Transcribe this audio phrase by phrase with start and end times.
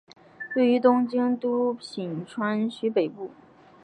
[0.55, 3.29] 位于东京都品川区北部。